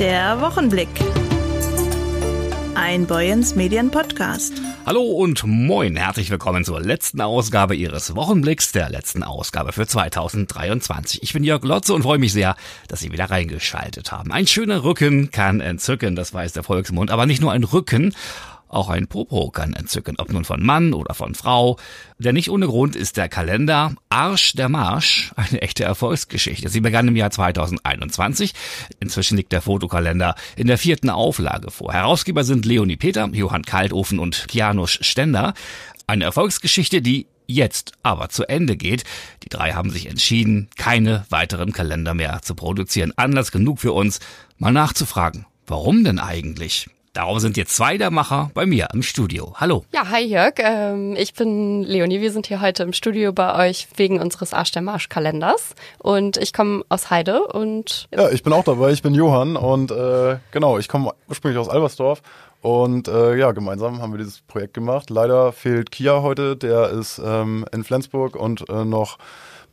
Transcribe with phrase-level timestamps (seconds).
[0.00, 0.88] Der Wochenblick.
[2.74, 4.52] Ein Boyens Medien Podcast.
[4.84, 11.22] Hallo und moin, herzlich willkommen zur letzten Ausgabe Ihres Wochenblicks, der letzten Ausgabe für 2023.
[11.22, 12.56] Ich bin Jörg Lotze und freue mich sehr,
[12.88, 14.32] dass Sie wieder reingeschaltet haben.
[14.32, 18.14] Ein schöner Rücken kann entzücken, das weiß der Volksmund, aber nicht nur ein Rücken,
[18.74, 21.78] auch ein Popo kann entzücken, ob nun von Mann oder von Frau.
[22.18, 26.68] Denn nicht ohne Grund ist der Kalender Arsch der Marsch eine echte Erfolgsgeschichte.
[26.68, 28.54] Sie begann im Jahr 2021.
[29.00, 31.92] Inzwischen liegt der Fotokalender in der vierten Auflage vor.
[31.92, 35.54] Herausgeber sind Leonie Peter, Johann Kaltofen und Kianusz Stender.
[36.06, 39.04] Eine Erfolgsgeschichte, die jetzt aber zu Ende geht.
[39.42, 43.12] Die drei haben sich entschieden, keine weiteren Kalender mehr zu produzieren.
[43.16, 44.20] Anlass genug für uns,
[44.58, 45.46] mal nachzufragen.
[45.66, 46.88] Warum denn eigentlich?
[47.14, 49.54] Darum sind jetzt zwei der Macher bei mir im Studio.
[49.58, 49.84] Hallo.
[49.92, 50.54] Ja, hi Jörg.
[50.56, 52.20] Ähm, ich bin Leonie.
[52.20, 55.76] Wir sind hier heute im Studio bei euch wegen unseres Arsch der Marsch Kalenders.
[55.98, 58.08] Und ich komme aus Heide und.
[58.12, 58.90] Ja, ich bin auch dabei.
[58.90, 62.20] Ich bin Johann und äh, genau, ich komme ursprünglich aus Albersdorf.
[62.62, 65.08] Und äh, ja, gemeinsam haben wir dieses Projekt gemacht.
[65.08, 69.18] Leider fehlt Kia heute, der ist ähm, in Flensburg und äh, noch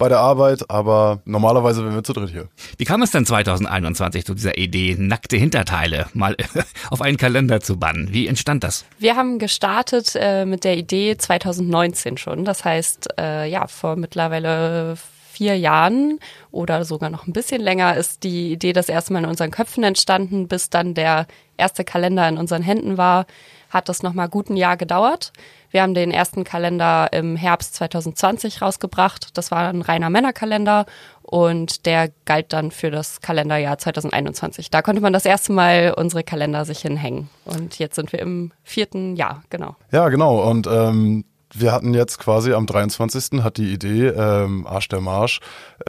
[0.01, 2.49] bei der Arbeit, aber normalerweise wären wir zu dritt hier.
[2.79, 6.35] Wie kam es denn 2021 zu dieser Idee, nackte Hinterteile mal
[6.89, 8.09] auf einen Kalender zu bannen?
[8.11, 8.83] Wie entstand das?
[8.97, 12.45] Wir haben gestartet äh, mit der Idee 2019 schon.
[12.45, 14.95] Das heißt, äh, ja, vor mittlerweile
[15.31, 16.17] vier Jahren
[16.49, 19.83] oder sogar noch ein bisschen länger ist die Idee das erste Mal in unseren Köpfen
[19.83, 23.27] entstanden, bis dann der erste Kalender in unseren Händen war,
[23.69, 25.31] hat das nochmal gut ein Jahr gedauert.
[25.71, 29.37] Wir haben den ersten Kalender im Herbst 2020 rausgebracht.
[29.37, 30.85] Das war ein reiner Männerkalender
[31.23, 34.69] und der galt dann für das Kalenderjahr 2021.
[34.69, 37.29] Da konnte man das erste Mal unsere Kalender sich hinhängen.
[37.45, 39.75] Und jetzt sind wir im vierten Jahr, genau.
[39.91, 40.41] Ja, genau.
[40.49, 43.41] Und ähm, wir hatten jetzt quasi am 23.
[43.43, 45.39] hat die Idee, ähm, Arsch der Marsch,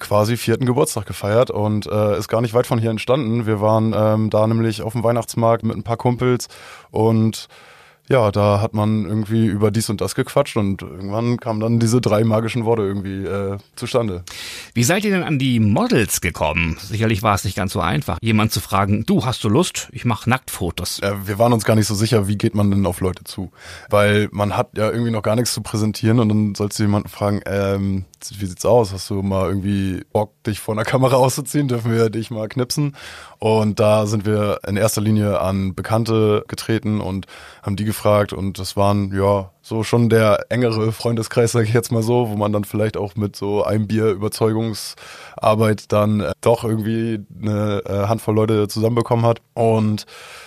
[0.01, 3.47] quasi vierten Geburtstag gefeiert und äh, ist gar nicht weit von hier entstanden.
[3.47, 6.49] Wir waren ähm, da nämlich auf dem Weihnachtsmarkt mit ein paar Kumpels
[6.91, 7.49] und
[8.09, 12.01] ja, da hat man irgendwie über dies und das gequatscht und irgendwann kamen dann diese
[12.01, 14.25] drei magischen Worte irgendwie äh, zustande.
[14.75, 16.77] Wie seid ihr denn an die Models gekommen?
[16.81, 20.05] Sicherlich war es nicht ganz so einfach, jemand zu fragen, du hast du Lust, ich
[20.05, 20.99] mache Nacktfotos.
[21.01, 23.53] Äh, wir waren uns gar nicht so sicher, wie geht man denn auf Leute zu,
[23.89, 27.09] weil man hat ja irgendwie noch gar nichts zu präsentieren und dann sollst du jemanden
[27.09, 28.93] fragen, ähm, wie sieht's aus?
[28.93, 31.69] Hast du mal irgendwie Bock, dich vor einer Kamera auszuziehen?
[31.69, 32.97] Dürfen wir dich mal knipsen?
[33.39, 37.27] Und da sind wir in erster Linie an Bekannte getreten und
[37.63, 41.93] haben die gefragt und das waren, ja, so schon der engere Freundeskreis, sage ich jetzt
[41.93, 46.65] mal so, wo man dann vielleicht auch mit so einem Bier Überzeugungsarbeit dann äh, doch
[46.65, 49.41] irgendwie eine äh, Handvoll Leute zusammenbekommen hat.
[49.55, 50.07] Und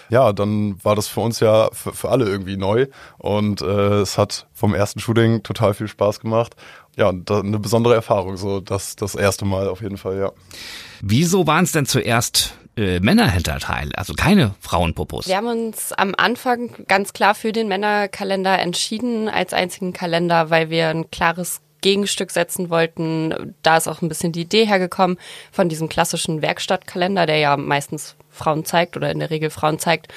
[0.09, 2.87] ja, dann war das für uns ja für, für alle irgendwie neu
[3.17, 6.55] und äh, es hat vom ersten Shooting total viel Spaß gemacht.
[6.95, 10.31] Ja, eine besondere Erfahrung, so das das erste Mal auf jeden Fall, ja.
[11.01, 15.28] Wieso waren es denn zuerst äh, Männerhinterteile, also keine Frauenpopos.
[15.28, 20.69] Wir haben uns am Anfang ganz klar für den Männerkalender entschieden als einzigen Kalender, weil
[20.69, 23.53] wir ein klares Gegenstück setzen wollten.
[23.62, 25.19] Da ist auch ein bisschen die Idee hergekommen
[25.51, 30.07] von diesem klassischen Werkstattkalender, der ja meistens Frauen zeigt oder in der Regel Frauen zeigt.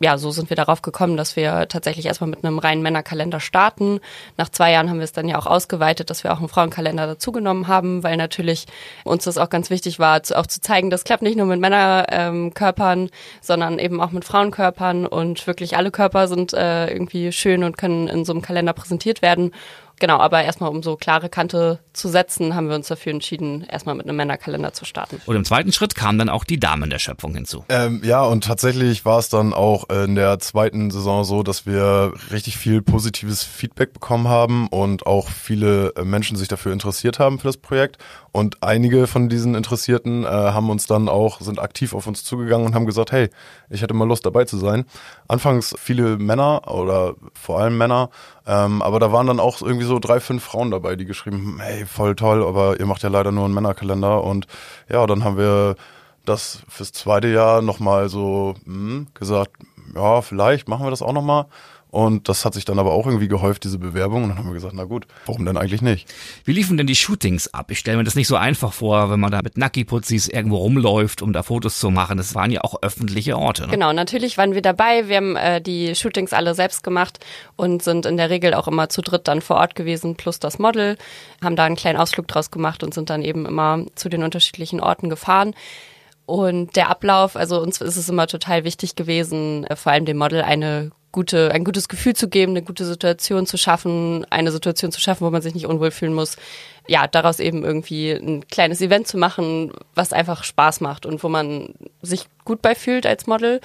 [0.00, 4.00] Ja, so sind wir darauf gekommen, dass wir tatsächlich erstmal mit einem reinen Männerkalender starten.
[4.38, 7.06] Nach zwei Jahren haben wir es dann ja auch ausgeweitet, dass wir auch einen Frauenkalender
[7.06, 8.64] dazugenommen haben, weil natürlich
[9.04, 13.10] uns das auch ganz wichtig war, auch zu zeigen, das klappt nicht nur mit Männerkörpern,
[13.42, 18.08] sondern eben auch mit Frauenkörpern und wirklich alle Körper sind äh, irgendwie schön und können
[18.08, 19.52] in so einem Kalender präsentiert werden.
[19.98, 23.94] Genau, aber erstmal um so klare Kante zu setzen, haben wir uns dafür entschieden, erstmal
[23.94, 25.20] mit einem Männerkalender zu starten.
[25.26, 27.64] Und im zweiten Schritt kamen dann auch die Damen der Schöpfung hinzu.
[27.68, 32.12] Ähm, ja, und tatsächlich war es dann auch in der zweiten Saison so, dass wir
[32.30, 37.48] richtig viel positives Feedback bekommen haben und auch viele Menschen sich dafür interessiert haben für
[37.48, 37.98] das Projekt.
[38.30, 42.66] Und einige von diesen Interessierten äh, haben uns dann auch, sind aktiv auf uns zugegangen
[42.66, 43.30] und haben gesagt, hey,
[43.70, 44.84] ich hätte mal Lust dabei zu sein.
[45.26, 48.10] Anfangs viele Männer oder vor allem Männer,
[48.46, 51.86] ähm, aber da waren dann auch irgendwie so drei, fünf Frauen dabei, die geschrieben hey,
[51.86, 54.22] voll toll, aber ihr macht ja leider nur einen Männerkalender.
[54.22, 54.46] Und
[54.88, 55.76] ja, dann haben wir
[56.26, 59.52] das fürs zweite Jahr nochmal so hm, gesagt,
[59.94, 61.46] ja, vielleicht machen wir das auch nochmal.
[61.90, 64.24] Und das hat sich dann aber auch irgendwie gehäuft, diese Bewerbung.
[64.24, 66.12] Und dann haben wir gesagt, na gut, warum denn eigentlich nicht?
[66.44, 67.70] Wie liefen denn die Shootings ab?
[67.70, 71.22] Ich stelle mir das nicht so einfach vor, wenn man da mit Nacki-Putzis irgendwo rumläuft,
[71.22, 72.18] um da Fotos zu machen.
[72.18, 73.62] Das waren ja auch öffentliche Orte.
[73.62, 73.68] Ne?
[73.72, 75.08] Genau, natürlich waren wir dabei.
[75.08, 77.20] Wir haben äh, die Shootings alle selbst gemacht
[77.56, 80.58] und sind in der Regel auch immer zu dritt dann vor Ort gewesen, plus das
[80.58, 80.98] Model.
[81.42, 84.80] Haben da einen kleinen Ausflug draus gemacht und sind dann eben immer zu den unterschiedlichen
[84.80, 85.54] Orten gefahren.
[86.26, 90.18] Und der Ablauf, also uns ist es immer total wichtig gewesen, äh, vor allem dem
[90.18, 94.92] Model eine gute, ein gutes Gefühl zu geben, eine gute Situation zu schaffen, eine Situation
[94.92, 96.36] zu schaffen, wo man sich nicht unwohl fühlen muss.
[96.86, 101.28] Ja, daraus eben irgendwie ein kleines Event zu machen, was einfach Spaß macht und wo
[101.28, 103.60] man sich gut bei fühlt als Model.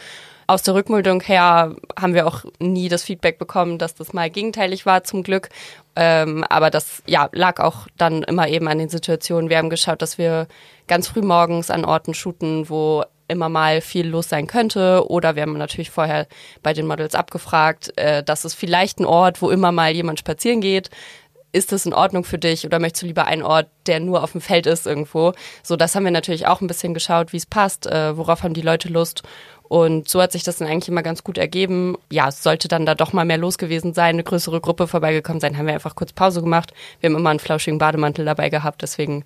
[0.45, 4.85] Aus der Rückmeldung her haben wir auch nie das Feedback bekommen, dass das mal gegenteilig
[4.85, 5.49] war, zum Glück.
[5.95, 9.49] Ähm, aber das ja, lag auch dann immer eben an den Situationen.
[9.49, 10.47] Wir haben geschaut, dass wir
[10.87, 15.09] ganz früh morgens an Orten shooten, wo immer mal viel los sein könnte.
[15.09, 16.27] Oder wir haben natürlich vorher
[16.61, 20.61] bei den Models abgefragt, äh, dass es vielleicht ein Ort, wo immer mal jemand spazieren
[20.61, 20.89] geht.
[21.51, 24.31] Ist das in Ordnung für dich oder möchtest du lieber einen Ort, der nur auf
[24.31, 25.33] dem Feld ist irgendwo?
[25.61, 28.55] So, das haben wir natürlich auch ein bisschen geschaut, wie es passt, äh, worauf haben
[28.55, 29.21] die Leute Lust.
[29.73, 31.97] Und so hat sich das dann eigentlich immer ganz gut ergeben.
[32.11, 35.39] Ja, es sollte dann da doch mal mehr los gewesen sein, eine größere Gruppe vorbeigekommen
[35.39, 36.75] sein, haben wir einfach kurz Pause gemacht.
[36.99, 39.25] Wir haben immer einen flauschigen Bademantel dabei gehabt, deswegen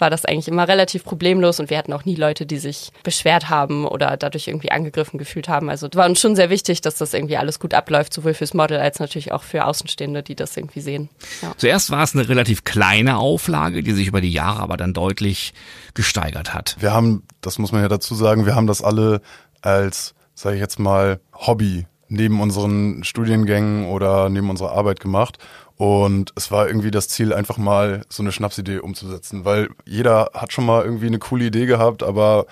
[0.00, 3.50] war das eigentlich immer relativ problemlos und wir hatten auch nie Leute, die sich beschwert
[3.50, 5.70] haben oder dadurch irgendwie angegriffen gefühlt haben.
[5.70, 8.52] Also es war uns schon sehr wichtig, dass das irgendwie alles gut abläuft, sowohl fürs
[8.52, 11.08] Model als natürlich auch für Außenstehende, die das irgendwie sehen.
[11.40, 11.52] Ja.
[11.56, 15.54] Zuerst war es eine relativ kleine Auflage, die sich über die Jahre aber dann deutlich
[15.94, 16.74] gesteigert hat.
[16.80, 19.20] Wir haben, das muss man ja dazu sagen, wir haben das alle
[19.64, 25.38] als, sage ich jetzt mal, Hobby neben unseren Studiengängen oder neben unserer Arbeit gemacht.
[25.76, 30.52] Und es war irgendwie das Ziel, einfach mal so eine Schnapsidee umzusetzen, weil jeder hat
[30.52, 32.46] schon mal irgendwie eine coole Idee gehabt, aber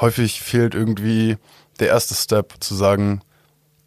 [0.00, 1.36] häufig fehlt irgendwie
[1.80, 3.20] der erste Step zu sagen,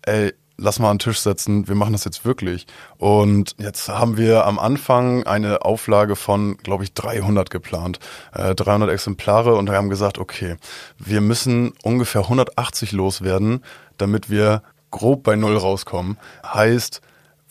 [0.04, 2.66] ey, lass mal an den Tisch setzen, wir machen das jetzt wirklich.
[2.98, 8.00] Und jetzt haben wir am Anfang eine Auflage von, glaube ich, 300 geplant,
[8.34, 10.56] äh, 300 Exemplare und wir haben gesagt, okay,
[10.98, 13.64] wir müssen ungefähr 180 loswerden,
[13.98, 14.62] damit wir
[14.92, 16.18] grob bei Null rauskommen.
[16.46, 17.02] Heißt,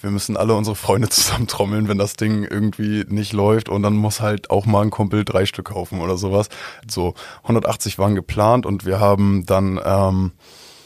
[0.04, 4.20] wir müssen alle unsere Freunde zusammentrommeln, wenn das Ding irgendwie nicht läuft und dann muss
[4.20, 6.48] halt auch mal ein Kumpel drei Stück kaufen oder sowas.
[6.88, 10.32] So 180 waren geplant und wir haben dann, ähm,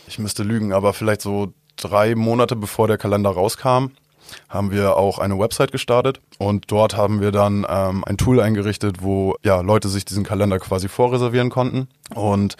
[0.06, 1.52] ich müsste lügen, aber vielleicht so
[1.82, 3.92] drei Monate bevor der Kalender rauskam,
[4.48, 9.02] haben wir auch eine Website gestartet und dort haben wir dann ähm, ein Tool eingerichtet,
[9.02, 11.88] wo ja Leute sich diesen Kalender quasi vorreservieren konnten.
[12.14, 12.56] Und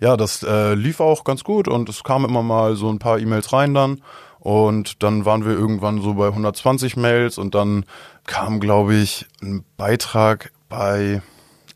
[0.00, 3.18] ja, das äh, lief auch ganz gut und es kamen immer mal so ein paar
[3.18, 4.02] E-Mails rein dann.
[4.38, 7.84] Und dann waren wir irgendwann so bei 120 Mails und dann
[8.26, 11.20] kam, glaube ich, ein Beitrag bei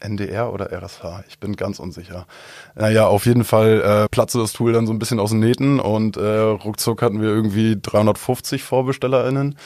[0.05, 2.27] NDR oder RSH, ich bin ganz unsicher.
[2.75, 5.81] Naja, auf jeden Fall äh, platzte das Tool dann so ein bisschen aus den Nähten
[5.81, 9.57] und äh, ruckzuck hatten wir irgendwie 350 VorbestellerInnen.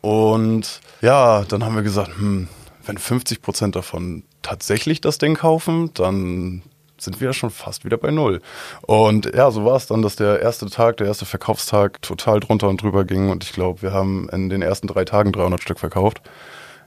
[0.00, 2.48] Und ja, dann haben wir gesagt, hm,
[2.84, 6.62] wenn 50 Prozent davon tatsächlich das Ding kaufen, dann
[7.02, 8.40] sind wir schon fast wieder bei Null.
[8.82, 12.68] Und ja, so war es dann, dass der erste Tag, der erste Verkaufstag total drunter
[12.68, 13.30] und drüber ging.
[13.30, 16.22] Und ich glaube, wir haben in den ersten drei Tagen 300 Stück verkauft.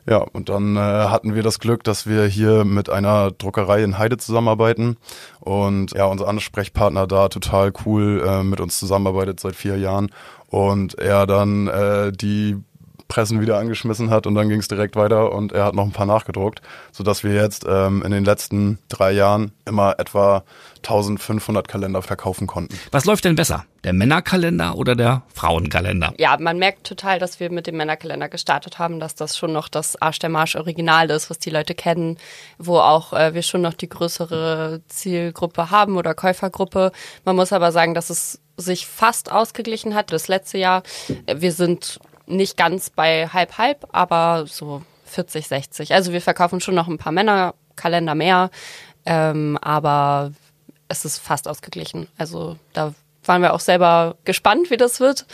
[0.07, 3.97] Ja, und dann äh, hatten wir das Glück, dass wir hier mit einer Druckerei in
[3.97, 4.97] Heide zusammenarbeiten.
[5.39, 10.11] Und ja, unser Ansprechpartner da total cool äh, mit uns zusammenarbeitet seit vier Jahren.
[10.47, 12.57] Und er dann äh, die
[13.07, 15.91] Pressen wieder angeschmissen hat und dann ging es direkt weiter und er hat noch ein
[15.91, 16.61] paar nachgedruckt,
[16.91, 20.43] sodass wir jetzt ähm, in den letzten drei Jahren immer etwa
[20.77, 22.77] 1500 Kalender verkaufen konnten.
[22.91, 23.65] Was läuft denn besser?
[23.83, 26.13] Der Männerkalender oder der Frauenkalender?
[26.17, 29.69] Ja, man merkt total, dass wir mit dem Männerkalender gestartet haben, dass das schon noch
[29.69, 32.17] das Arsch der Marsch Original ist, was die Leute kennen,
[32.57, 36.91] wo auch äh, wir schon noch die größere Zielgruppe haben oder Käufergruppe.
[37.23, 40.83] Man muss aber sagen, dass es sich fast ausgeglichen hat das letzte Jahr.
[41.27, 45.93] Wir sind nicht ganz bei halb halb, aber so 40, 60.
[45.93, 48.49] Also wir verkaufen schon noch ein paar Männerkalender mehr,
[49.05, 50.31] ähm, aber
[50.87, 52.07] es ist fast ausgeglichen.
[52.17, 55.25] Also da waren wir auch selber gespannt, wie das wird,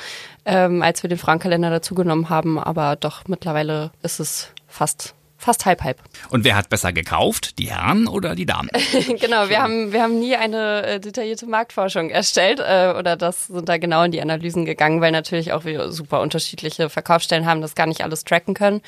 [0.46, 5.84] ähm, als wir den Frauenkalender dazugenommen haben, aber doch mittlerweile ist es fast fast halb
[5.84, 6.00] halb.
[6.30, 8.70] Und wer hat besser gekauft, die Herren oder die Damen?
[9.20, 13.68] genau, wir haben wir haben nie eine äh, detaillierte Marktforschung erstellt äh, oder das sind
[13.68, 17.76] da genau in die Analysen gegangen, weil natürlich auch wir super unterschiedliche Verkaufsstellen haben, das
[17.76, 18.82] gar nicht alles tracken können.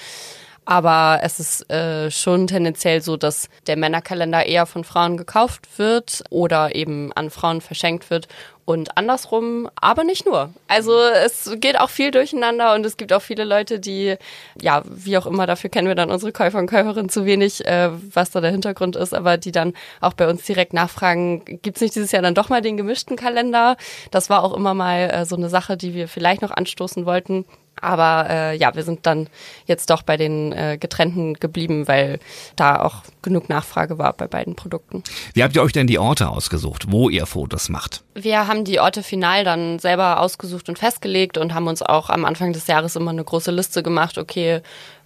[0.66, 6.24] Aber es ist äh, schon tendenziell so, dass der Männerkalender eher von Frauen gekauft wird
[6.30, 8.28] oder eben an Frauen verschenkt wird
[8.66, 10.50] und andersrum, aber nicht nur.
[10.68, 14.16] Also es geht auch viel durcheinander und es gibt auch viele Leute, die,
[14.62, 17.90] ja, wie auch immer, dafür kennen wir dann unsere Käufer und Käuferinnen zu wenig, äh,
[18.14, 21.96] was da der Hintergrund ist, aber die dann auch bei uns direkt nachfragen, gibt's nicht
[21.96, 23.76] dieses Jahr dann doch mal den gemischten Kalender?
[24.12, 27.46] Das war auch immer mal äh, so eine Sache, die wir vielleicht noch anstoßen wollten.
[27.84, 29.28] Aber äh, ja, wir sind dann
[29.66, 32.20] jetzt doch bei den äh, getrennten geblieben, weil
[32.56, 35.04] da auch genug Nachfrage war bei beiden Produkten.
[35.34, 38.04] Wie habt ihr euch denn die Orte ausgesucht, wo ihr Fotos macht?
[38.16, 42.26] Wir haben die Orte final dann selber ausgesucht und festgelegt und haben uns auch am
[42.26, 44.62] Anfang des Jahres immer eine große Liste gemacht, okay,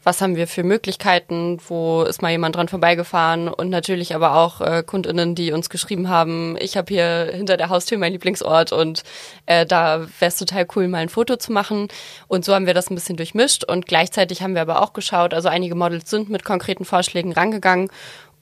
[0.08, 3.50] was haben wir für Möglichkeiten, wo ist mal jemand dran vorbeigefahren?
[3.50, 7.68] Und natürlich aber auch äh, KundInnen, die uns geschrieben haben, ich habe hier hinter der
[7.68, 9.04] Haustür meinen Lieblingsort und
[9.48, 11.90] äh, da wäre es total cool, mal ein Foto zu machen.
[12.30, 13.66] Und so haben wir das ein bisschen durchmischt.
[13.66, 17.90] Und gleichzeitig haben wir aber auch geschaut, also einige Models sind mit konkreten Vorschlägen rangegangen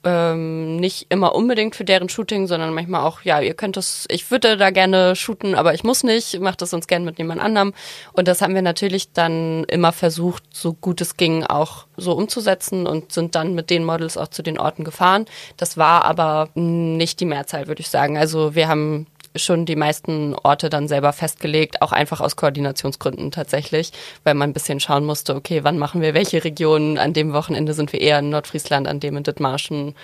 [0.05, 4.29] ähm, nicht immer unbedingt für deren Shooting, sondern manchmal auch, ja, ihr könnt das, ich
[4.31, 7.73] würde da gerne shooten, aber ich muss nicht, macht das uns gerne mit jemand anderem.
[8.13, 12.87] Und das haben wir natürlich dann immer versucht, so gut es ging, auch so umzusetzen
[12.87, 15.25] und sind dann mit den Models auch zu den Orten gefahren.
[15.57, 18.17] Das war aber nicht die Mehrzahl, würde ich sagen.
[18.17, 23.91] Also wir haben schon die meisten Orte dann selber festgelegt, auch einfach aus Koordinationsgründen tatsächlich,
[24.23, 27.73] weil man ein bisschen schauen musste, okay, wann machen wir welche Regionen, an dem Wochenende
[27.73, 29.95] sind wir eher in Nordfriesland, an dem in Dithmarschen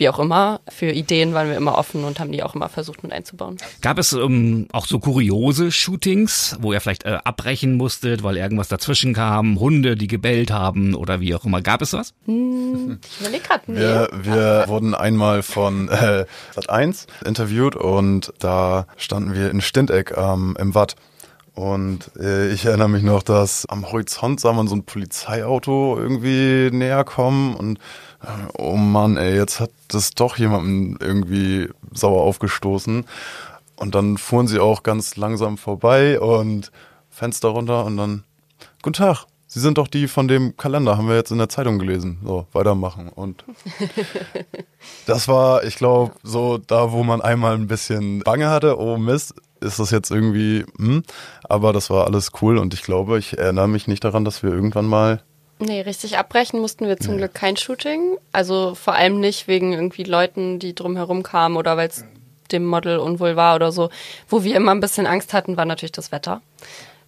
[0.00, 0.60] wie auch immer.
[0.68, 3.58] Für Ideen waren wir immer offen und haben die auch immer versucht mit einzubauen.
[3.82, 8.68] Gab es ähm, auch so kuriose Shootings, wo ihr vielleicht äh, abbrechen musstet, weil irgendwas
[8.68, 11.60] dazwischen kam, Hunde, die gebellt haben oder wie auch immer?
[11.60, 12.14] Gab es was?
[12.24, 13.62] Hm, ich überlege gerade.
[13.66, 13.78] Nee.
[13.78, 16.24] Wir, wir wurden einmal von äh,
[16.56, 20.96] Sat1 interviewt und da standen wir in Stinteck ähm, im Watt.
[21.54, 26.70] Und äh, ich erinnere mich noch, dass am Horizont sah man so ein Polizeiauto irgendwie
[26.72, 27.78] näher kommen und
[28.58, 33.04] oh Mann, ey, jetzt hat das doch jemanden irgendwie sauer aufgestoßen.
[33.76, 36.70] Und dann fuhren sie auch ganz langsam vorbei und
[37.08, 38.24] Fenster runter und dann,
[38.82, 41.80] guten Tag, Sie sind doch die von dem Kalender, haben wir jetzt in der Zeitung
[41.80, 42.18] gelesen.
[42.24, 43.08] So, weitermachen.
[43.08, 43.44] Und
[45.06, 49.34] das war, ich glaube, so da, wo man einmal ein bisschen Bange hatte, oh Mist,
[49.60, 51.02] ist das jetzt irgendwie, hm?
[51.42, 54.50] aber das war alles cool und ich glaube, ich erinnere mich nicht daran, dass wir
[54.50, 55.20] irgendwann mal
[55.60, 57.18] Nee, richtig abbrechen mussten wir zum nee.
[57.18, 58.16] Glück kein Shooting.
[58.32, 62.04] Also vor allem nicht wegen irgendwie Leuten, die drumherum kamen oder weil es
[62.50, 63.90] dem Model unwohl war oder so.
[64.28, 66.40] Wo wir immer ein bisschen Angst hatten, war natürlich das Wetter.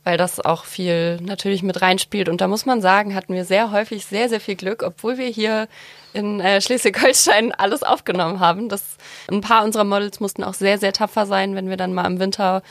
[0.04, 2.28] Weil das auch viel natürlich mit reinspielt.
[2.28, 5.28] Und da muss man sagen, hatten wir sehr häufig sehr, sehr viel Glück, obwohl wir
[5.28, 5.66] hier
[6.12, 8.68] in äh, Schleswig-Holstein alles aufgenommen haben.
[8.68, 8.82] Das,
[9.30, 12.18] ein paar unserer Models mussten auch sehr, sehr tapfer sein, wenn wir dann mal im
[12.20, 12.62] Winter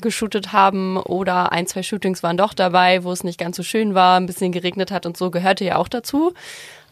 [0.00, 3.94] geshootet haben oder ein, zwei Shootings waren doch dabei, wo es nicht ganz so schön
[3.94, 6.32] war, ein bisschen geregnet hat und so gehörte ja auch dazu.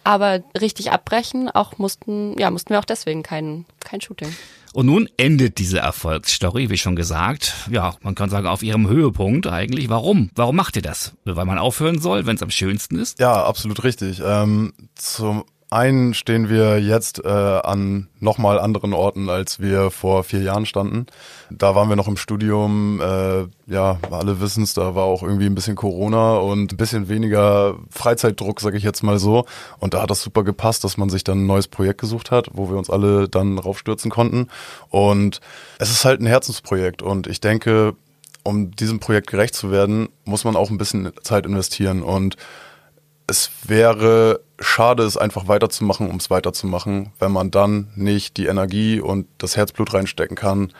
[0.04, 4.34] Aber richtig abbrechen, auch mussten, ja, mussten wir auch deswegen kein, kein Shooting.
[4.74, 9.46] Und nun endet diese Erfolgsstory, wie schon gesagt, ja, man kann sagen, auf ihrem Höhepunkt
[9.46, 9.88] eigentlich.
[9.88, 10.30] Warum?
[10.34, 11.12] Warum macht ihr das?
[11.24, 13.20] Weil man aufhören soll, wenn es am schönsten ist?
[13.20, 14.20] Ja, absolut richtig.
[14.22, 15.44] Ähm, zum
[15.74, 21.06] einen stehen wir jetzt äh, an nochmal anderen Orten, als wir vor vier Jahren standen.
[21.50, 25.46] Da waren wir noch im Studium, äh, ja, alle wissen es, da war auch irgendwie
[25.46, 29.46] ein bisschen Corona und ein bisschen weniger Freizeitdruck, sage ich jetzt mal so.
[29.80, 32.48] Und da hat das super gepasst, dass man sich dann ein neues Projekt gesucht hat,
[32.52, 34.48] wo wir uns alle dann raufstürzen konnten.
[34.90, 35.40] Und
[35.78, 37.94] es ist halt ein Herzensprojekt und ich denke,
[38.44, 42.36] um diesem Projekt gerecht zu werden, muss man auch ein bisschen Zeit investieren und
[43.26, 49.00] es wäre schade, es einfach weiterzumachen, um es weiterzumachen, wenn man dann nicht die Energie
[49.00, 50.72] und das Herzblut reinstecken kann,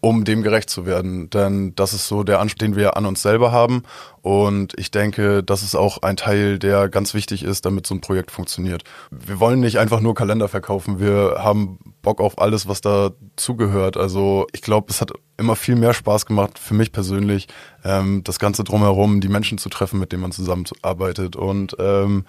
[0.00, 1.28] um dem gerecht zu werden.
[1.30, 3.82] Denn das ist so der Anspruch, den wir an uns selber haben.
[4.22, 8.00] Und ich denke, das ist auch ein Teil, der ganz wichtig ist, damit so ein
[8.00, 8.84] Projekt funktioniert.
[9.10, 11.00] Wir wollen nicht einfach nur Kalender verkaufen.
[11.00, 13.96] Wir haben Bock auf alles, was da zugehört.
[13.96, 17.48] Also ich glaube, es hat immer viel mehr Spaß gemacht, für mich persönlich,
[17.84, 21.36] ähm, das Ganze drumherum, die Menschen zu treffen, mit denen man zusammenarbeitet.
[21.36, 22.24] Und ähm,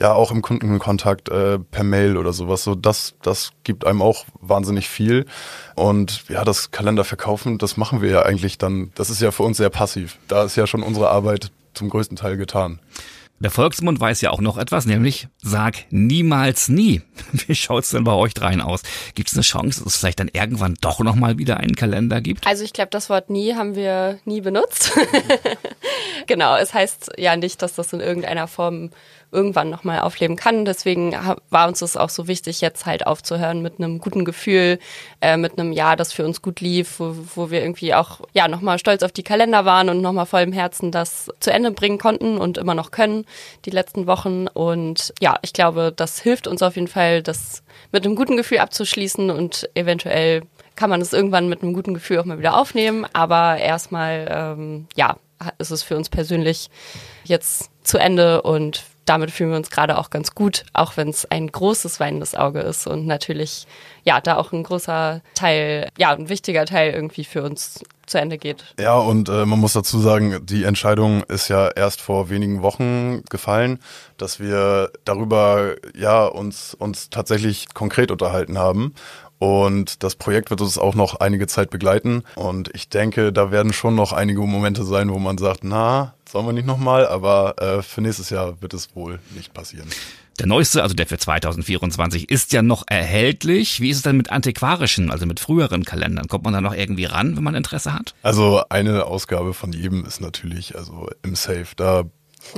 [0.00, 2.64] ja auch im Kundenkontakt äh, per Mail oder sowas.
[2.64, 5.26] So das, das gibt einem auch wahnsinnig viel.
[5.74, 8.90] Und ja, das Kalender verkaufen, das machen wir ja eigentlich dann.
[8.94, 10.18] Das ist ja für uns sehr passiv.
[10.28, 12.80] Da ist ja schon unsere Arbeit zum größten Teil getan.
[13.40, 17.02] Der Volksmund weiß ja auch noch etwas, nämlich sag niemals nie.
[17.32, 18.82] Wie schaut's denn bei euch dreien aus?
[19.14, 22.46] Gibt es eine Chance, dass es vielleicht dann irgendwann doch nochmal wieder einen Kalender gibt?
[22.46, 24.92] Also ich glaube, das Wort nie haben wir nie benutzt.
[26.26, 28.90] genau, es heißt ja nicht, dass das in irgendeiner Form
[29.34, 30.64] irgendwann nochmal aufleben kann.
[30.64, 31.14] Deswegen
[31.50, 34.78] war uns das auch so wichtig, jetzt halt aufzuhören mit einem guten Gefühl,
[35.20, 38.48] äh, mit einem Jahr, das für uns gut lief, wo, wo wir irgendwie auch ja
[38.48, 41.98] nochmal stolz auf die Kalender waren und nochmal voll im Herzen das zu Ende bringen
[41.98, 43.26] konnten und immer noch können
[43.64, 44.46] die letzten Wochen.
[44.46, 47.62] Und ja, ich glaube, das hilft uns auf jeden Fall, das
[47.92, 50.42] mit einem guten Gefühl abzuschließen und eventuell
[50.76, 53.06] kann man es irgendwann mit einem guten Gefühl auch mal wieder aufnehmen.
[53.12, 55.16] Aber erstmal, ähm, ja,
[55.58, 56.70] ist es für uns persönlich
[57.24, 61.24] jetzt zu Ende und damit fühlen wir uns gerade auch ganz gut, auch wenn es
[61.30, 63.66] ein großes weinendes Auge ist und natürlich,
[64.04, 68.38] ja, da auch ein großer Teil, ja, ein wichtiger Teil irgendwie für uns zu Ende
[68.38, 68.74] geht.
[68.78, 73.22] Ja, und äh, man muss dazu sagen, die Entscheidung ist ja erst vor wenigen Wochen
[73.30, 73.78] gefallen,
[74.18, 78.94] dass wir darüber, ja, uns, uns tatsächlich konkret unterhalten haben
[79.44, 82.22] Und das Projekt wird uns auch noch einige Zeit begleiten.
[82.34, 86.46] Und ich denke, da werden schon noch einige Momente sein, wo man sagt, na, sollen
[86.46, 89.86] wir nicht nochmal, aber äh, für nächstes Jahr wird es wohl nicht passieren.
[90.38, 93.82] Der neueste, also der für 2024, ist ja noch erhältlich.
[93.82, 96.26] Wie ist es denn mit antiquarischen, also mit früheren Kalendern?
[96.26, 98.14] Kommt man da noch irgendwie ran, wenn man Interesse hat?
[98.22, 101.66] Also eine Ausgabe von jedem ist natürlich also im Safe.
[101.76, 102.04] Da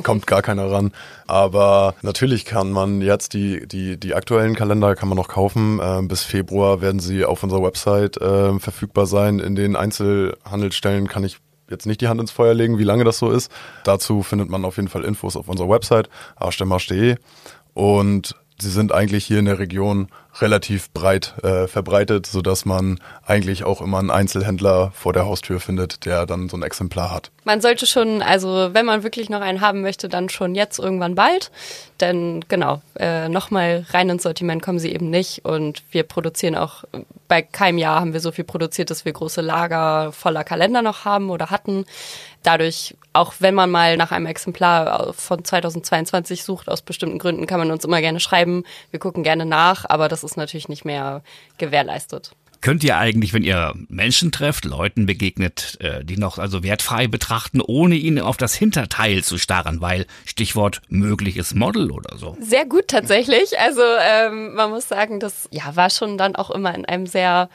[0.02, 0.92] kommt gar keiner ran.
[1.26, 5.80] Aber natürlich kann man jetzt die, die, die aktuellen Kalender kann man noch kaufen.
[5.82, 9.38] Ähm, bis Februar werden sie auf unserer Website äh, verfügbar sein.
[9.38, 11.38] In den Einzelhandelsstellen kann ich
[11.68, 13.50] jetzt nicht die Hand ins Feuer legen, wie lange das so ist.
[13.84, 17.16] Dazu findet man auf jeden Fall Infos auf unserer Website arschdemarsch.de
[17.74, 20.08] und sie sind eigentlich hier in der Region
[20.40, 25.60] relativ breit äh, verbreitet, so dass man eigentlich auch immer einen Einzelhändler vor der Haustür
[25.60, 27.30] findet, der dann so ein Exemplar hat.
[27.44, 31.14] Man sollte schon, also wenn man wirklich noch einen haben möchte, dann schon jetzt irgendwann
[31.14, 31.50] bald.
[32.00, 35.44] Denn genau, äh, nochmal rein ins Sortiment kommen sie eben nicht.
[35.44, 36.84] Und wir produzieren auch,
[37.28, 41.04] bei keinem Jahr haben wir so viel produziert, dass wir große Lager voller Kalender noch
[41.04, 41.86] haben oder hatten.
[42.46, 47.58] Dadurch, auch wenn man mal nach einem Exemplar von 2022 sucht, aus bestimmten Gründen, kann
[47.58, 48.62] man uns immer gerne schreiben.
[48.92, 51.24] Wir gucken gerne nach, aber das ist natürlich nicht mehr
[51.58, 52.30] gewährleistet.
[52.60, 57.60] Könnt ihr eigentlich, wenn ihr Menschen trefft, Leuten begegnet, äh, die noch also wertfrei betrachten,
[57.60, 62.36] ohne ihnen auf das Hinterteil zu starren, weil Stichwort mögliches Model oder so?
[62.40, 63.58] Sehr gut tatsächlich.
[63.58, 67.48] Also ähm, man muss sagen, das ja war schon dann auch immer in einem sehr,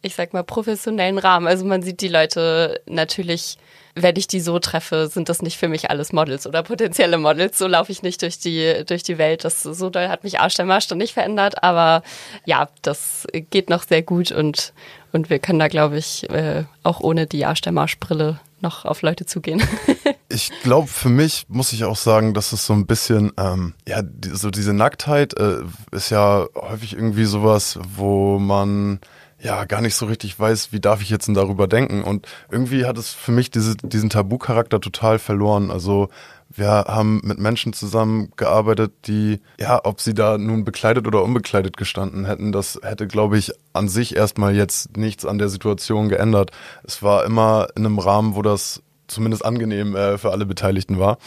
[0.00, 1.48] ich sag mal, professionellen Rahmen.
[1.48, 3.58] Also man sieht die Leute natürlich
[4.02, 7.58] wenn ich die so treffe, sind das nicht für mich alles Models oder potenzielle Models.
[7.58, 9.44] So laufe ich nicht durch die, durch die Welt.
[9.44, 11.62] Das so doll hat mich Arsch der Marsch dann nicht verändert.
[11.62, 12.02] Aber
[12.44, 14.72] ja, das geht noch sehr gut und,
[15.12, 19.02] und wir können da, glaube ich, äh, auch ohne die Arsch der Marsch-Brille noch auf
[19.02, 19.62] Leute zugehen.
[20.28, 24.02] ich glaube, für mich muss ich auch sagen, dass es so ein bisschen, ähm, ja,
[24.02, 25.58] die, so diese Nacktheit äh,
[25.92, 29.00] ist ja häufig irgendwie sowas, wo man
[29.40, 32.02] ja gar nicht so richtig weiß, wie darf ich jetzt denn darüber denken.
[32.02, 35.70] Und irgendwie hat es für mich diese, diesen Tabu-Charakter total verloren.
[35.70, 36.08] Also
[36.50, 42.24] wir haben mit Menschen zusammengearbeitet, die, ja, ob sie da nun bekleidet oder unbekleidet gestanden
[42.24, 46.50] hätten, das hätte, glaube ich, an sich erstmal jetzt nichts an der Situation geändert.
[46.84, 51.18] Es war immer in einem Rahmen, wo das zumindest angenehm äh, für alle Beteiligten war.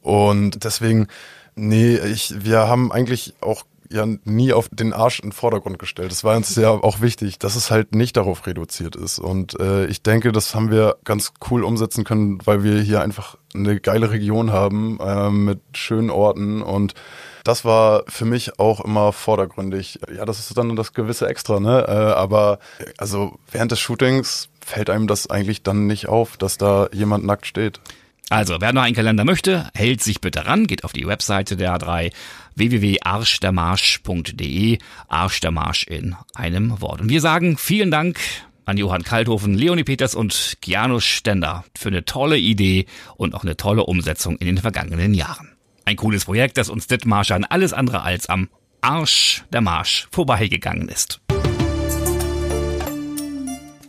[0.00, 1.08] Und deswegen,
[1.54, 6.10] nee, ich, wir haben eigentlich auch ja nie auf den Arsch in den Vordergrund gestellt.
[6.10, 9.18] Das war uns ja auch wichtig, dass es halt nicht darauf reduziert ist.
[9.18, 13.36] Und äh, ich denke, das haben wir ganz cool umsetzen können, weil wir hier einfach
[13.54, 16.94] eine geile Region haben äh, mit schönen Orten und
[17.44, 20.00] das war für mich auch immer vordergründig.
[20.14, 21.86] Ja, das ist dann das gewisse Extra, ne?
[21.88, 22.58] Äh, aber
[22.98, 27.46] also während des Shootings fällt einem das eigentlich dann nicht auf, dass da jemand nackt
[27.46, 27.80] steht.
[28.30, 31.74] Also, wer noch einen Kalender möchte, hält sich bitte ran, geht auf die Webseite der
[31.78, 32.12] A3
[32.58, 37.00] www.arschdermarsch.de, Arsch der Marsch in einem Wort.
[37.00, 38.18] Und wir sagen vielen Dank
[38.64, 43.56] an Johann Kalthofen, Leonie Peters und Kianus Stender für eine tolle Idee und auch eine
[43.56, 45.52] tolle Umsetzung in den vergangenen Jahren.
[45.86, 48.50] Ein cooles Projekt, das uns Dithmarschern alles andere als am
[48.82, 51.20] Arsch der Marsch vorbeigegangen ist.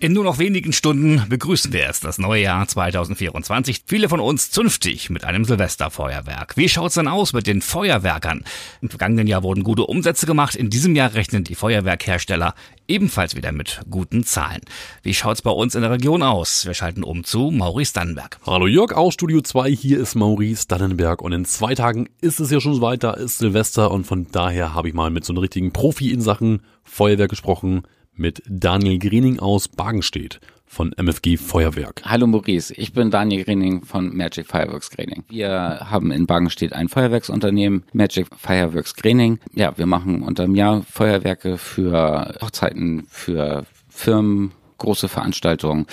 [0.01, 3.81] In nur noch wenigen Stunden begrüßen wir es, das neue Jahr 2024.
[3.85, 6.55] Viele von uns zünftig mit einem Silvesterfeuerwerk.
[6.55, 8.45] Wie schaut's denn aus mit den Feuerwerkern?
[8.81, 10.55] Im vergangenen Jahr wurden gute Umsätze gemacht.
[10.55, 12.55] In diesem Jahr rechnen die Feuerwerkhersteller
[12.87, 14.61] ebenfalls wieder mit guten Zahlen.
[15.03, 16.65] Wie schaut's bei uns in der Region aus?
[16.65, 18.39] Wir schalten um zu Maurice Dannenberg.
[18.45, 19.69] Hallo Jörg aus Studio 2.
[19.69, 23.91] Hier ist Maurice Dannenberg und in zwei Tagen ist es ja schon weiter, ist Silvester
[23.91, 27.83] und von daher habe ich mal mit so einem richtigen Profi in Sachen Feuerwerk gesprochen
[28.19, 32.03] mit Daniel Griening aus Bagenstedt von MFG Feuerwerk.
[32.05, 35.23] Hallo Maurice, ich bin Daniel Griening von Magic Fireworks Greening.
[35.29, 39.39] Wir haben in Bagenstedt ein Feuerwerksunternehmen, Magic Fireworks Greening.
[39.53, 45.85] Ja, wir machen unterm Jahr Feuerwerke für Hochzeiten, für Firmen, große Veranstaltungen.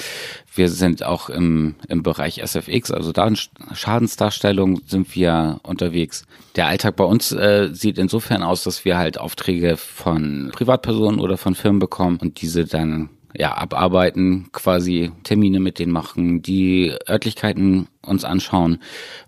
[0.55, 3.31] Wir sind auch im, im Bereich SFX, also da
[3.75, 6.25] Schadensdarstellung sind wir unterwegs.
[6.55, 11.37] Der Alltag bei uns äh, sieht insofern aus, dass wir halt Aufträge von Privatpersonen oder
[11.37, 17.89] von Firmen bekommen und diese dann ja, abarbeiten, quasi Termine mit denen machen, die Örtlichkeiten
[18.03, 18.79] uns anschauen,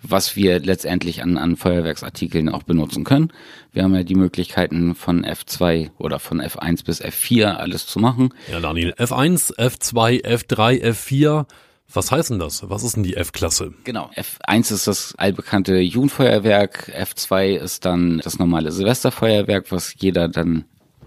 [0.02, 3.32] was wir letztendlich an, an Feuerwerksartikeln auch benutzen können.
[3.72, 8.30] Wir haben ja die Möglichkeiten von F2 oder von F1 bis F4 alles zu machen.
[8.50, 11.46] Ja, Daniel, F1, F2, F3, F4.
[11.90, 12.68] Was heißt denn das?
[12.68, 13.72] Was ist denn die F-Klasse?
[13.84, 20.66] Genau, F1 ist das allbekannte Jugendfeuerwerk, F2 ist dann das normale Silvesterfeuerwerk, was jeder dann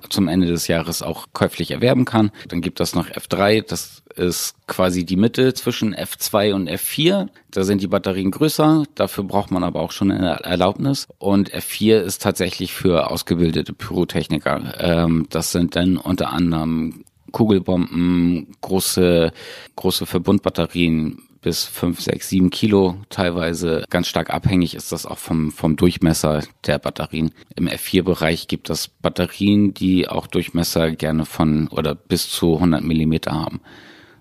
[0.10, 2.32] zum Ende des Jahres auch käuflich erwerben kann.
[2.48, 7.28] Dann gibt es noch F3, das ist quasi die Mitte zwischen F2 und F4.
[7.50, 11.08] Da sind die Batterien größer, dafür braucht man aber auch schon eine Erlaubnis.
[11.18, 14.74] Und F4 ist tatsächlich für ausgebildete Pyrotechniker.
[14.80, 19.32] Ähm, das sind dann unter anderem Kugelbomben, große,
[19.76, 22.98] große Verbundbatterien, bis fünf, sechs, sieben Kilo.
[23.10, 27.32] Teilweise ganz stark abhängig ist das auch vom, vom Durchmesser der Batterien.
[27.56, 33.32] Im F4-Bereich gibt es Batterien, die auch Durchmesser gerne von oder bis zu 100 Millimeter
[33.32, 33.62] haben.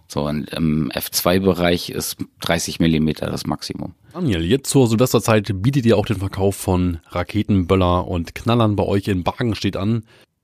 [0.08, 3.94] So, und im F2-Bereich ist 30 Millimeter das Maximum.
[4.12, 8.82] Daniel, jetzt zur Silvesterzeit bietet ihr auch den Verkauf von Raketen, Böller und Knallern bei
[8.82, 10.02] euch in Bargenstedt an.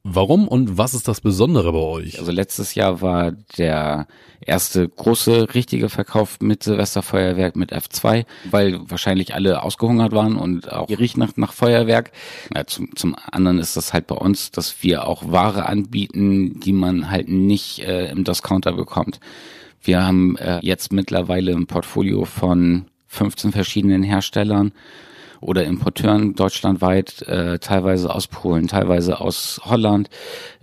[0.08, 2.20] Warum und was ist das Besondere bei euch?
[2.20, 4.06] Also letztes Jahr war der
[4.40, 10.88] erste große richtige Verkauf mit Silvesterfeuerwerk mit F2, weil wahrscheinlich alle ausgehungert waren und auch
[10.88, 12.12] riecht nach, nach Feuerwerk.
[12.54, 16.72] Ja, zum, zum anderen ist das halt bei uns, dass wir auch Ware anbieten, die
[16.72, 19.18] man halt nicht äh, im Discounter bekommt.
[19.82, 24.70] Wir haben äh, jetzt mittlerweile ein Portfolio von 15 verschiedenen Herstellern
[25.46, 30.11] oder Importeuren deutschlandweit, äh, teilweise aus Polen, teilweise aus Holland.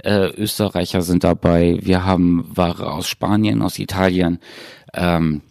[0.04, 1.80] Äh, Österreicher sind dabei.
[1.82, 4.40] Wir haben Ware aus Spanien, aus Italien.
[4.94, 5.42] Ähm,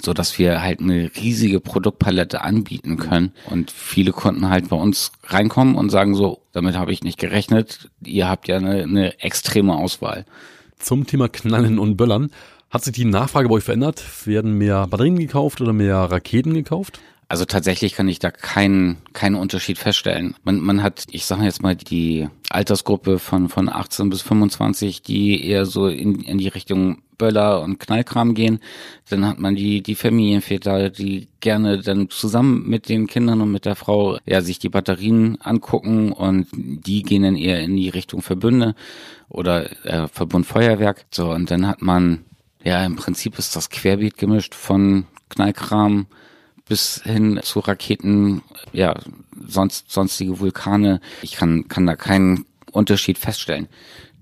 [0.00, 5.12] so dass wir halt eine riesige Produktpalette anbieten können und viele Kunden halt bei uns
[5.24, 7.90] reinkommen und sagen so, damit habe ich nicht gerechnet.
[8.04, 10.24] Ihr habt ja eine, eine extreme Auswahl.
[10.78, 12.30] Zum Thema Knallen und Böllern.
[12.70, 14.02] Hat sich die Nachfrage bei euch verändert?
[14.26, 16.98] Werden mehr Batterien gekauft oder mehr Raketen gekauft?
[17.28, 20.34] Also tatsächlich kann ich da keinen keinen Unterschied feststellen.
[20.44, 25.46] Man, man hat, ich sage jetzt mal, die Altersgruppe von von 18 bis 25, die
[25.46, 28.60] eher so in, in die Richtung Böller und Knallkram gehen.
[29.08, 33.64] Dann hat man die die Familienväter, die gerne dann zusammen mit den Kindern und mit
[33.64, 38.20] der Frau ja sich die Batterien angucken und die gehen dann eher in die Richtung
[38.20, 38.74] Verbünde
[39.28, 41.06] oder äh, Verbund Feuerwerk.
[41.10, 42.24] So und dann hat man
[42.62, 46.06] ja im Prinzip ist das querbeet gemischt von Knallkram
[46.66, 48.94] bis hin zu Raketen, ja,
[49.46, 51.00] sonst, sonstige Vulkane.
[51.22, 53.68] Ich kann, kann da keinen Unterschied feststellen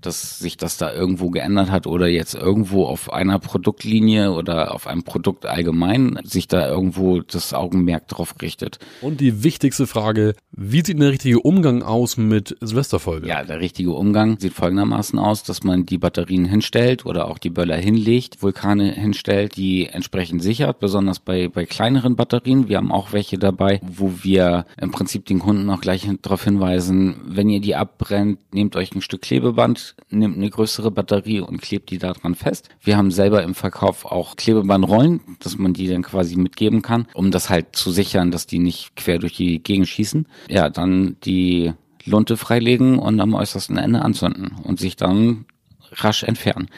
[0.05, 4.87] dass sich das da irgendwo geändert hat oder jetzt irgendwo auf einer Produktlinie oder auf
[4.87, 8.79] einem Produkt allgemein sich da irgendwo das Augenmerk drauf richtet.
[9.01, 13.27] Und die wichtigste Frage, wie sieht der richtige Umgang aus mit Silvesterfolge?
[13.27, 17.49] Ja, der richtige Umgang sieht folgendermaßen aus, dass man die Batterien hinstellt oder auch die
[17.49, 22.69] Böller hinlegt, Vulkane hinstellt, die entsprechend sichert, besonders bei, bei kleineren Batterien.
[22.69, 27.15] Wir haben auch welche dabei, wo wir im Prinzip den Kunden auch gleich darauf hinweisen,
[27.25, 31.89] wenn ihr die abbrennt, nehmt euch ein Stück Klebeband, nimmt eine größere Batterie und klebt
[31.89, 32.69] die da dran fest.
[32.81, 37.31] Wir haben selber im Verkauf auch Klebebandrollen, dass man die dann quasi mitgeben kann, um
[37.31, 40.27] das halt zu sichern, dass die nicht quer durch die Gegend schießen.
[40.49, 41.73] Ja, dann die
[42.05, 45.45] Lunte freilegen und am äußersten Ende anzünden und sich dann
[45.91, 46.69] rasch entfernen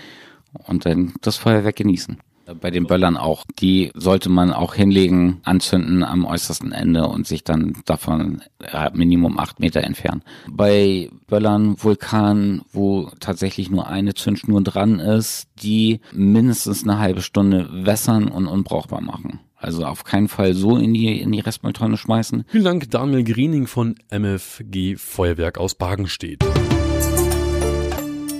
[0.67, 2.19] und dann das Feuerwerk genießen.
[2.61, 3.43] Bei den Böllern auch.
[3.59, 9.39] Die sollte man auch hinlegen, anzünden am äußersten Ende und sich dann davon ja, Minimum
[9.39, 10.23] acht Meter entfernen.
[10.49, 17.67] Bei Böllern, Vulkanen, wo tatsächlich nur eine Zündschnur dran ist, die mindestens eine halbe Stunde
[17.71, 19.39] wässern und unbrauchbar machen.
[19.55, 22.45] Also auf keinen Fall so in die, in die Restmülltonne schmeißen.
[22.47, 26.43] Vielen Dank, Daniel Griening von MFG Feuerwerk aus Bagenstedt.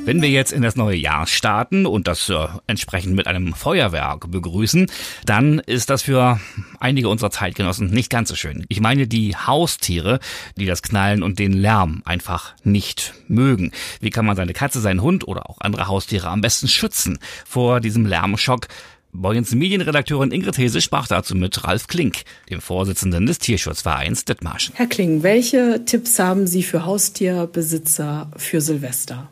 [0.05, 2.35] Wenn wir jetzt in das neue Jahr starten und das äh,
[2.67, 4.85] entsprechend mit einem Feuerwerk begrüßen,
[5.25, 6.39] dann ist das für
[6.79, 8.67] einige unserer Zeitgenossen nicht ganz so schön.
[8.69, 10.19] Ich meine die Haustiere,
[10.57, 13.71] die das Knallen und den Lärm einfach nicht mögen.
[13.99, 17.79] Wie kann man seine Katze, seinen Hund oder auch andere Haustiere am besten schützen vor
[17.79, 18.67] diesem Lärmschock?
[19.11, 24.75] Boyens Medienredakteurin Ingrid Hese sprach dazu mit Ralf Klink, dem Vorsitzenden des Tierschutzvereins Dithmarschen.
[24.75, 29.29] Herr Klink, welche Tipps haben Sie für Haustierbesitzer für Silvester?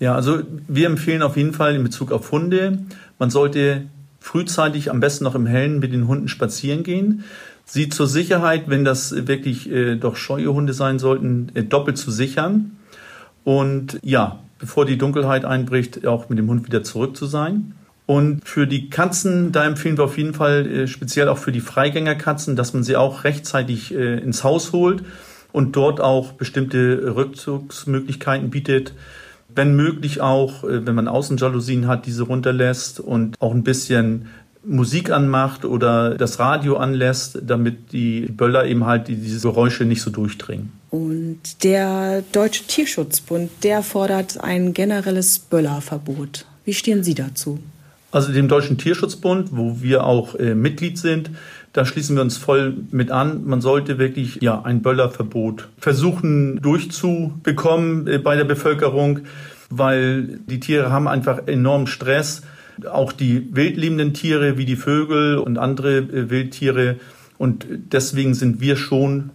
[0.00, 2.78] Ja, also wir empfehlen auf jeden Fall in Bezug auf Hunde,
[3.18, 3.86] man sollte
[4.20, 7.24] frühzeitig am besten noch im Hellen mit den Hunden spazieren gehen.
[7.66, 12.10] Sie zur Sicherheit, wenn das wirklich äh, doch scheue Hunde sein sollten, äh, doppelt zu
[12.10, 12.76] sichern.
[13.44, 17.74] Und ja, bevor die Dunkelheit einbricht, auch mit dem Hund wieder zurück zu sein.
[18.06, 21.60] Und für die Katzen, da empfehlen wir auf jeden Fall äh, speziell auch für die
[21.60, 25.02] Freigängerkatzen, dass man sie auch rechtzeitig äh, ins Haus holt
[25.52, 28.92] und dort auch bestimmte Rückzugsmöglichkeiten bietet
[29.54, 34.26] wenn möglich auch, äh, wenn man Außenjalousien hat, diese runterlässt und auch ein bisschen
[34.66, 40.10] Musik anmacht oder das Radio anlässt, damit die Böller eben halt diese Geräusche nicht so
[40.10, 40.72] durchdringen.
[40.90, 46.46] Und der Deutsche Tierschutzbund, der fordert ein generelles Böllerverbot.
[46.64, 47.58] Wie stehen Sie dazu?
[48.10, 51.30] Also dem Deutschen Tierschutzbund, wo wir auch äh, Mitglied sind,
[51.74, 53.44] da schließen wir uns voll mit an.
[53.44, 59.20] Man sollte wirklich ja ein Böllerverbot versuchen durchzubekommen äh, bei der Bevölkerung,
[59.68, 62.42] weil die Tiere haben einfach enormen Stress.
[62.90, 66.96] Auch die wildlebenden Tiere wie die Vögel und andere äh, Wildtiere.
[67.38, 69.30] Und deswegen sind wir schon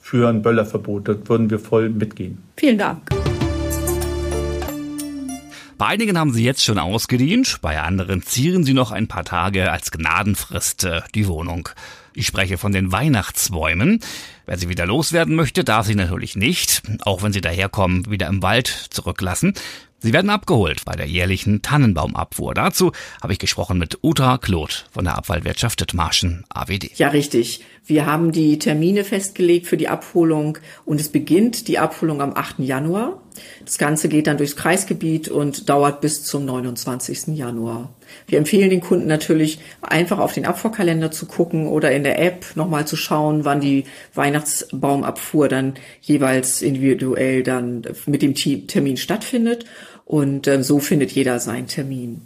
[0.00, 1.08] für ein Böllerverbot.
[1.08, 2.38] Da würden wir voll mitgehen.
[2.56, 3.31] Vielen Dank.
[5.82, 9.72] Bei einigen haben sie jetzt schon ausgedient, bei anderen zieren sie noch ein paar Tage
[9.72, 11.70] als Gnadenfrist äh, die Wohnung.
[12.14, 13.98] Ich spreche von den Weihnachtsbäumen.
[14.46, 18.44] Wer sie wieder loswerden möchte, darf sie natürlich nicht, auch wenn sie daherkommen, wieder im
[18.44, 19.54] Wald zurücklassen.
[19.98, 22.54] Sie werden abgeholt bei der jährlichen Tannenbaumabfuhr.
[22.54, 26.96] Dazu habe ich gesprochen mit Uta Kloth von der Abfallwirtschaft Dithmarschen AWD.
[26.96, 27.64] Ja, richtig.
[27.84, 32.60] Wir haben die Termine festgelegt für die Abholung und es beginnt die Abholung am 8.
[32.60, 33.20] Januar.
[33.64, 37.28] Das Ganze geht dann durchs Kreisgebiet und dauert bis zum 29.
[37.36, 37.92] Januar.
[38.28, 42.44] Wir empfehlen den Kunden natürlich einfach auf den Abfuhrkalender zu gucken oder in der App
[42.54, 49.64] nochmal zu schauen, wann die Weihnachtsbaumabfuhr dann jeweils individuell dann mit dem Termin stattfindet.
[50.04, 52.22] Und äh, so findet jeder seinen Termin.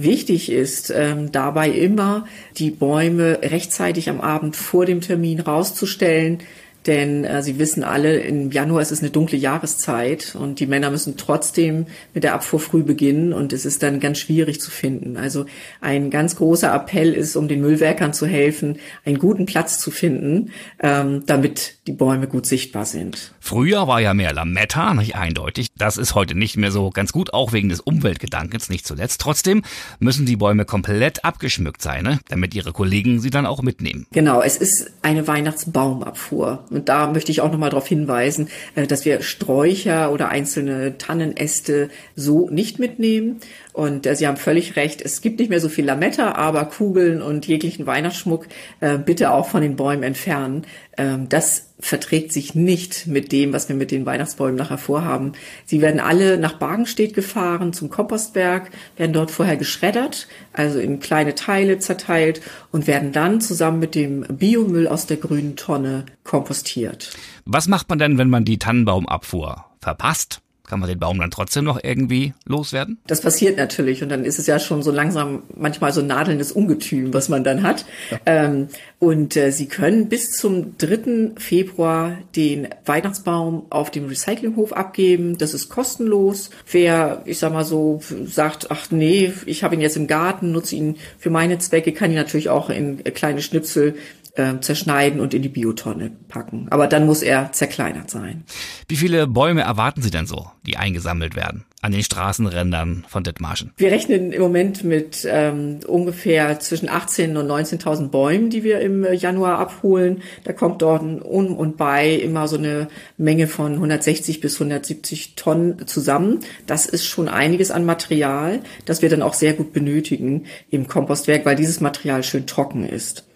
[0.00, 2.24] Wichtig ist ähm, dabei immer,
[2.56, 6.38] die Bäume rechtzeitig am Abend vor dem Termin rauszustellen,
[6.86, 10.90] denn äh, Sie wissen alle, im Januar ist es eine dunkle Jahreszeit und die Männer
[10.90, 15.16] müssen trotzdem mit der Abfuhr früh beginnen und es ist dann ganz schwierig zu finden.
[15.16, 15.46] Also
[15.80, 20.52] ein ganz großer Appell ist, um den Müllwerkern zu helfen, einen guten Platz zu finden,
[20.80, 23.32] ähm, damit die Bäume gut sichtbar sind.
[23.40, 25.68] Früher war ja mehr Lametta, nicht eindeutig.
[25.78, 29.22] Das ist heute nicht mehr so ganz gut, auch wegen des Umweltgedankens nicht zuletzt.
[29.22, 29.62] Trotzdem
[29.98, 32.20] müssen die Bäume komplett abgeschmückt sein, ne?
[32.28, 34.06] damit ihre Kollegen sie dann auch mitnehmen.
[34.12, 36.64] Genau, es ist eine Weihnachtsbaumabfuhr.
[36.68, 41.88] Und da möchte ich auch nochmal darauf hinweisen, äh, dass wir Sträucher oder einzelne Tannenäste
[42.16, 43.40] so nicht mitnehmen.
[43.72, 47.22] Und äh, Sie haben völlig recht, es gibt nicht mehr so viel Lametta, aber Kugeln
[47.22, 48.46] und jeglichen Weihnachtsschmuck
[48.80, 50.66] äh, bitte auch von den Bäumen entfernen.
[50.98, 55.32] Ähm, das verträgt sich nicht mit dem, was wir mit den Weihnachtsbäumen nachher vorhaben.
[55.64, 61.34] Sie werden alle nach Bargenstedt gefahren zum Kompostberg, werden dort vorher geschreddert, also in kleine
[61.34, 62.40] Teile zerteilt
[62.72, 67.12] und werden dann zusammen mit dem Biomüll aus der grünen Tonne kompostiert.
[67.44, 70.40] Was macht man denn, wenn man die Tannenbaumabfuhr verpasst?
[70.68, 72.98] Kann man den Baum dann trotzdem noch irgendwie loswerden?
[73.06, 77.14] Das passiert natürlich und dann ist es ja schon so langsam manchmal so nadelndes Ungetüm,
[77.14, 77.86] was man dann hat.
[78.10, 78.18] Ja.
[78.26, 81.32] Ähm, und äh, Sie können bis zum 3.
[81.38, 85.38] Februar den Weihnachtsbaum auf dem Recyclinghof abgeben.
[85.38, 86.50] Das ist kostenlos.
[86.70, 90.76] Wer, ich sag mal so, sagt, ach nee, ich habe ihn jetzt im Garten, nutze
[90.76, 93.94] ihn für meine Zwecke, kann ihn natürlich auch in kleine Schnipsel
[94.38, 96.66] äh, zerschneiden und in die Biotonne packen.
[96.70, 98.44] Aber dann muss er zerkleinert sein.
[98.88, 101.64] Wie viele Bäume erwarten Sie denn so, die eingesammelt werden?
[101.80, 103.72] an den Straßenrändern von Dithmarschen?
[103.76, 109.04] Wir rechnen im Moment mit ähm, ungefähr zwischen 18.000 und 19.000 Bäumen, die wir im
[109.12, 110.22] Januar abholen.
[110.44, 115.86] Da kommt dort um und bei immer so eine Menge von 160 bis 170 Tonnen
[115.86, 116.40] zusammen.
[116.66, 121.46] Das ist schon einiges an Material, das wir dann auch sehr gut benötigen im Kompostwerk,
[121.46, 123.27] weil dieses Material schön trocken ist.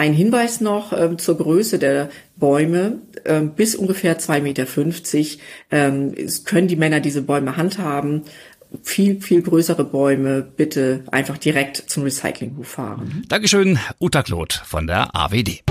[0.00, 3.02] Ein Hinweis noch ähm, zur Größe der Bäume.
[3.26, 4.66] Ähm, bis ungefähr 2,50 Meter
[5.70, 6.14] ähm,
[6.46, 8.22] können die Männer diese Bäume handhaben.
[8.82, 13.24] Viel, viel größere Bäume bitte einfach direkt zum Recyclinghof fahren.
[13.28, 15.64] Dankeschön, Uta Kloth von der AWD.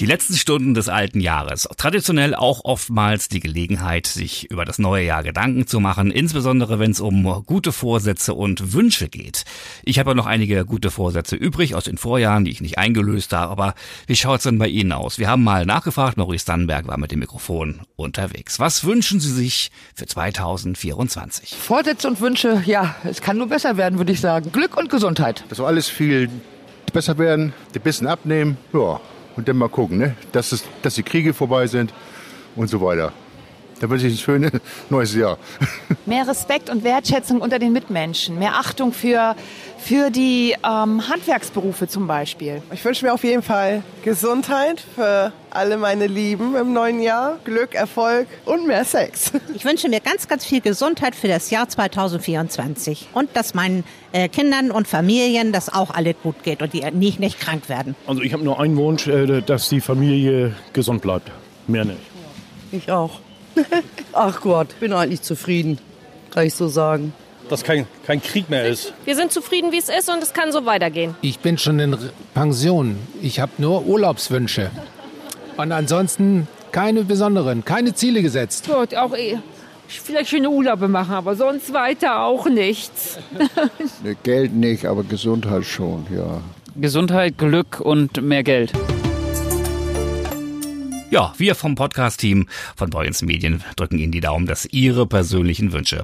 [0.00, 1.68] Die letzten Stunden des alten Jahres.
[1.76, 6.92] Traditionell auch oftmals die Gelegenheit, sich über das neue Jahr Gedanken zu machen, insbesondere wenn
[6.92, 9.44] es um gute Vorsätze und Wünsche geht.
[9.84, 13.52] Ich habe noch einige gute Vorsätze übrig aus den Vorjahren, die ich nicht eingelöst habe,
[13.52, 13.74] aber
[14.06, 15.18] wie schaut's denn bei Ihnen aus?
[15.18, 18.58] Wir haben mal nachgefragt, Maurice Dannenberg war mit dem Mikrofon unterwegs.
[18.58, 21.54] Was wünschen Sie sich für 2024?
[21.58, 24.50] Vorsätze und Wünsche, ja, es kann nur besser werden, würde ich sagen.
[24.50, 25.44] Glück und Gesundheit.
[25.50, 26.30] Das soll alles viel
[26.90, 28.98] besser werden, ein bisschen abnehmen, ja
[29.40, 30.14] und dann mal gucken, ne?
[30.32, 31.94] dass, es, dass die Kriege vorbei sind
[32.56, 33.12] und so weiter.
[33.80, 34.52] Da wünsche ich ein schönes
[34.90, 35.38] neues Jahr.
[36.06, 39.34] Mehr Respekt und Wertschätzung unter den Mitmenschen, mehr Achtung für,
[39.78, 42.62] für die ähm, Handwerksberufe zum Beispiel.
[42.72, 47.74] Ich wünsche mir auf jeden Fall Gesundheit für alle meine Lieben im neuen Jahr, Glück,
[47.74, 49.32] Erfolg und mehr Sex.
[49.54, 54.28] Ich wünsche mir ganz, ganz viel Gesundheit für das Jahr 2024 und dass meinen äh,
[54.28, 57.94] Kindern und Familien das auch alles gut geht und die nicht, nicht krank werden.
[58.06, 61.30] Also ich habe nur einen Wunsch, äh, dass die Familie gesund bleibt.
[61.66, 62.00] Mehr nicht.
[62.72, 63.20] Ich auch.
[64.12, 65.78] Ach Gott, bin eigentlich zufrieden,
[66.30, 67.12] kann ich so sagen.
[67.48, 68.92] Dass kein, kein Krieg mehr ist.
[69.04, 71.16] Wir sind zufrieden, wie es ist und es kann so weitergehen.
[71.20, 71.96] Ich bin schon in
[72.32, 72.96] Pension.
[73.22, 74.70] Ich habe nur Urlaubswünsche.
[75.56, 78.68] Und ansonsten keine besonderen, keine Ziele gesetzt.
[78.68, 79.38] Gut, auch eh
[79.98, 83.18] vielleicht schöne Urlaube machen, aber sonst weiter auch nichts.
[84.22, 86.40] Geld nicht, aber Gesundheit schon, ja.
[86.76, 88.72] Gesundheit, Glück und mehr Geld.
[91.10, 92.46] Ja, wir vom Podcast-Team
[92.76, 96.02] von Boyens Medien drücken Ihnen die Daumen, dass Ihre persönlichen Wünsche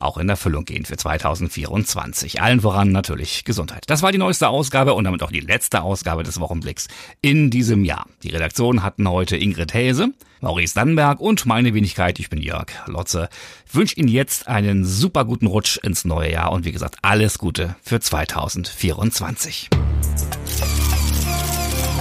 [0.00, 2.42] auch in Erfüllung gehen für 2024.
[2.42, 3.84] Allen voran natürlich Gesundheit.
[3.86, 6.88] Das war die neueste Ausgabe und damit auch die letzte Ausgabe des Wochenblicks
[7.20, 8.06] in diesem Jahr.
[8.24, 10.08] Die Redaktion hatten heute Ingrid Häse,
[10.40, 12.18] Maurice Dannenberg und meine Wenigkeit.
[12.18, 13.28] Ich bin Jörg Lotze.
[13.72, 17.76] Wünsche Ihnen jetzt einen super guten Rutsch ins neue Jahr und wie gesagt alles Gute
[17.80, 19.70] für 2024.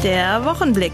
[0.04, 0.94] Der Wochenblick.